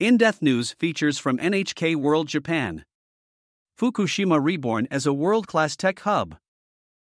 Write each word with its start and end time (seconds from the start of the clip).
In 0.00 0.16
Depth 0.16 0.40
News 0.40 0.72
features 0.78 1.18
from 1.18 1.36
NHK 1.36 1.94
World 1.94 2.26
Japan. 2.26 2.86
Fukushima 3.78 4.42
reborn 4.42 4.88
as 4.90 5.04
a 5.04 5.12
world 5.12 5.46
class 5.46 5.76
tech 5.76 6.00
hub. 6.00 6.36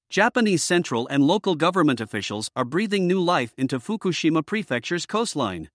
Japanese 0.08 0.64
central 0.64 1.06
and 1.08 1.22
local 1.22 1.56
government 1.56 2.00
officials 2.00 2.50
are 2.56 2.64
breathing 2.64 3.06
new 3.06 3.20
life 3.20 3.52
into 3.58 3.78
Fukushima 3.78 4.42
Prefecture's 4.42 5.04
coastline. 5.04 5.68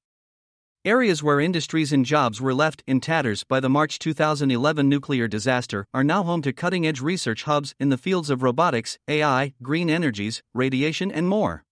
Areas 0.83 1.21
where 1.21 1.39
industries 1.39 1.93
and 1.93 2.07
jobs 2.07 2.41
were 2.41 2.55
left 2.55 2.81
in 2.87 2.99
tatters 2.99 3.43
by 3.43 3.59
the 3.59 3.69
March 3.69 3.99
2011 3.99 4.89
nuclear 4.89 5.27
disaster 5.27 5.85
are 5.93 6.03
now 6.03 6.23
home 6.23 6.41
to 6.41 6.51
cutting 6.51 6.87
edge 6.87 7.01
research 7.01 7.43
hubs 7.43 7.75
in 7.79 7.89
the 7.89 7.99
fields 7.99 8.31
of 8.31 8.41
robotics, 8.41 8.97
AI, 9.07 9.53
green 9.61 9.91
energies, 9.91 10.41
radiation, 10.55 11.11
and 11.11 11.27
more. 11.29 11.65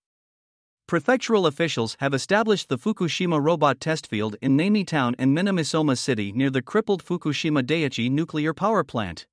Prefectural 0.87 1.47
officials 1.47 1.95
have 1.99 2.13
established 2.13 2.67
the 2.67 2.77
Fukushima 2.77 3.41
robot 3.41 3.79
test 3.79 4.05
field 4.05 4.35
in 4.41 4.57
Namie 4.57 4.85
Town 4.85 5.15
and 5.17 5.35
Minamisoma 5.35 5.97
City 5.97 6.31
near 6.33 6.49
the 6.49 6.61
crippled 6.61 7.03
Fukushima 7.03 7.63
Daiichi 7.63 8.11
nuclear 8.11 8.53
power 8.53 8.83
plant. 8.83 9.25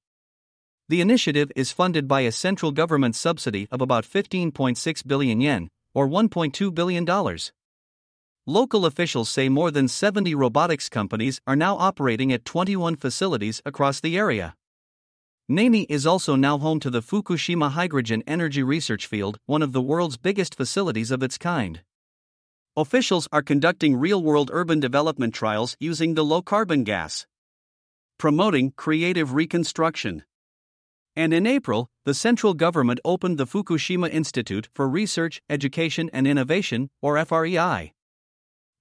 The 0.88 1.00
initiative 1.00 1.50
is 1.56 1.72
funded 1.72 2.06
by 2.06 2.22
a 2.22 2.32
central 2.32 2.72
government 2.72 3.16
subsidy 3.16 3.68
of 3.70 3.80
about 3.80 4.04
15.6 4.04 5.06
billion 5.06 5.40
yen, 5.40 5.68
or 5.92 6.08
$1.2 6.08 6.74
billion. 6.74 7.04
Local 8.46 8.86
officials 8.86 9.28
say 9.28 9.48
more 9.48 9.70
than 9.70 9.86
70 9.86 10.34
robotics 10.34 10.88
companies 10.88 11.40
are 11.46 11.56
now 11.56 11.76
operating 11.76 12.32
at 12.32 12.44
21 12.44 12.96
facilities 12.96 13.60
across 13.66 14.00
the 14.00 14.16
area. 14.16 14.54
Namie 15.50 15.86
is 15.88 16.06
also 16.06 16.36
now 16.36 16.58
home 16.58 16.78
to 16.78 16.90
the 16.90 17.02
Fukushima 17.02 17.72
Hydrogen 17.72 18.22
Energy 18.24 18.62
Research 18.62 19.08
Field, 19.08 19.36
one 19.46 19.62
of 19.62 19.72
the 19.72 19.80
world's 19.80 20.16
biggest 20.16 20.54
facilities 20.54 21.10
of 21.10 21.24
its 21.24 21.36
kind. 21.36 21.80
Officials 22.76 23.26
are 23.32 23.42
conducting 23.42 23.96
real 23.96 24.22
world 24.22 24.48
urban 24.52 24.78
development 24.78 25.34
trials 25.34 25.76
using 25.80 26.14
the 26.14 26.24
low 26.24 26.40
carbon 26.40 26.84
gas, 26.84 27.26
promoting 28.16 28.72
creative 28.76 29.34
reconstruction. 29.34 30.22
And 31.16 31.34
in 31.34 31.48
April, 31.48 31.90
the 32.04 32.14
central 32.14 32.54
government 32.54 33.00
opened 33.04 33.36
the 33.36 33.44
Fukushima 33.44 34.08
Institute 34.08 34.68
for 34.72 34.88
Research, 34.88 35.42
Education 35.50 36.10
and 36.12 36.28
Innovation, 36.28 36.90
or 37.02 37.16
FREI. 37.24 37.90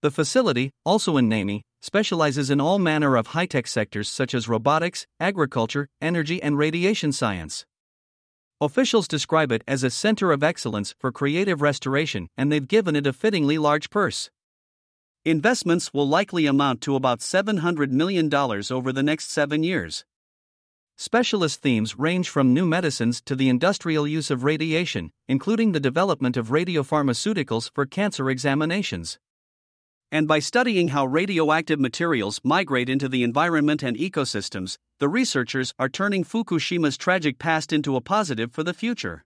The 0.04 0.12
facility, 0.12 0.70
also 0.86 1.18
in 1.18 1.32
Namie, 1.32 1.64
specializes 1.82 2.50
in 2.50 2.60
all 2.60 2.80
manner 2.80 3.16
of 3.16 3.28
high 3.28 3.46
tech 3.46 3.68
sectors 3.68 4.10
such 4.10 4.34
as 4.34 4.50
robotics, 4.50 5.08
agriculture, 5.20 5.90
energy, 6.02 6.42
and 6.42 6.58
radiation 6.58 7.12
science. 7.12 7.66
Officials 8.62 9.08
describe 9.08 9.52
it 9.52 9.64
as 9.68 9.84
a 9.84 9.90
center 9.90 10.32
of 10.34 10.44
excellence 10.44 10.94
for 11.00 11.12
creative 11.12 11.62
restoration, 11.62 12.28
and 12.38 12.52
they've 12.52 12.68
given 12.68 12.96
it 12.96 13.08
a 13.08 13.14
fittingly 13.14 13.58
large 13.58 13.90
purse. 13.90 14.30
Investments 15.24 15.94
will 15.94 16.08
likely 16.08 16.46
amount 16.46 16.82
to 16.82 16.96
about 16.96 17.20
$700 17.20 17.92
million 17.92 18.34
over 18.34 18.92
the 18.92 19.04
next 19.04 19.32
seven 19.32 19.64
years. 19.64 20.04
Specialist 20.98 21.62
themes 21.62 21.98
range 21.98 22.28
from 22.28 22.54
new 22.54 22.66
medicines 22.66 23.22
to 23.22 23.34
the 23.34 23.48
industrial 23.48 24.06
use 24.06 24.30
of 24.30 24.44
radiation, 24.44 25.12
including 25.30 25.72
the 25.72 25.80
development 25.80 26.36
of 26.36 26.50
radiopharmaceuticals 26.50 27.72
for 27.74 27.86
cancer 27.86 28.30
examinations 28.30 29.18
and 30.12 30.28
by 30.28 30.40
studying 30.40 30.90
how 30.90 31.06
radioactive 31.06 31.80
materials 31.80 32.42
migrate 32.44 32.90
into 32.90 33.08
the 33.08 33.24
environment 33.24 33.84
and 33.84 33.96
ecosystems, 33.98 34.78
the 35.00 35.08
researchers 35.08 35.74
are 35.78 35.90
turning 35.90 36.24
Fukushima's 36.24 36.98
tragic 36.98 37.38
past 37.38 37.72
into 37.72 37.96
a 37.96 38.02
positive 38.02 38.52
for 38.52 38.64
the 38.64 38.74
future. 38.74 39.24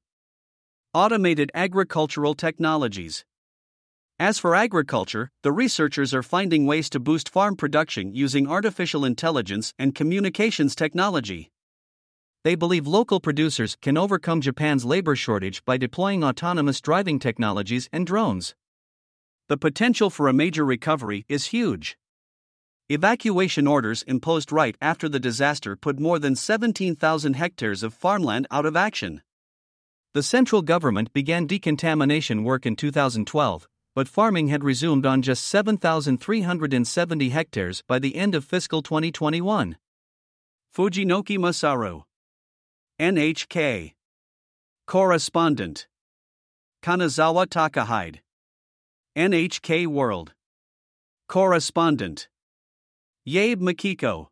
Automated 0.93 1.51
agricultural 1.53 2.35
technologies. 2.35 3.23
As 4.19 4.37
for 4.37 4.55
agriculture, 4.55 5.31
the 5.41 5.51
researchers 5.51 6.13
are 6.13 6.21
finding 6.21 6.65
ways 6.65 6.89
to 6.91 6.99
boost 6.99 7.29
farm 7.29 7.55
production 7.55 8.13
using 8.13 8.47
artificial 8.47 9.05
intelligence 9.05 9.73
and 9.79 9.95
communications 9.95 10.75
technology. 10.75 11.49
They 12.43 12.55
believe 12.55 12.85
local 12.85 13.21
producers 13.21 13.77
can 13.81 13.97
overcome 13.97 14.41
Japan's 14.41 14.83
labor 14.83 15.15
shortage 15.15 15.63
by 15.63 15.77
deploying 15.77 16.23
autonomous 16.23 16.81
driving 16.81 17.17
technologies 17.17 17.89
and 17.93 18.05
drones 18.05 18.53
the 19.53 19.57
potential 19.57 20.09
for 20.09 20.27
a 20.27 20.33
major 20.33 20.65
recovery 20.65 21.27
is 21.29 21.53
huge. 21.53 21.95
Evacuation 22.89 23.67
orders 23.67 24.01
imposed 24.07 24.51
right 24.51 24.75
after 24.81 25.07
the 25.07 25.19
disaster 25.19 25.75
put 25.75 25.99
more 25.99 26.17
than 26.17 26.35
17,000 26.35 27.35
hectares 27.35 27.83
of 27.83 27.93
farmland 27.93 28.47
out 28.49 28.65
of 28.65 28.75
action. 28.75 29.21
The 30.15 30.23
central 30.23 30.63
government 30.63 31.13
began 31.13 31.45
decontamination 31.45 32.43
work 32.43 32.65
in 32.65 32.75
2012, 32.75 33.67
but 33.93 34.07
farming 34.07 34.47
had 34.47 34.63
resumed 34.63 35.05
on 35.05 35.21
just 35.21 35.45
7,370 35.45 37.29
hectares 37.29 37.83
by 37.87 37.99
the 37.99 38.15
end 38.15 38.33
of 38.33 38.43
fiscal 38.43 38.81
2021. 38.81 39.77
Fujinoki 40.75 41.37
Masaru. 41.37 42.05
NHK. 42.99 43.93
Correspondent. 44.87 45.85
Kanazawa 46.81 47.45
Takahide. 47.45 48.22
NHK 49.15 49.85
World. 49.85 50.33
Correspondent. 51.29 52.29
Yabe 53.29 53.57
Makiko. 53.57 54.29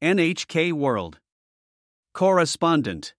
NHK 0.00 0.72
World. 0.72 1.18
Correspondent. 2.14 3.14